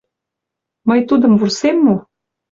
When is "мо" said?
1.85-1.95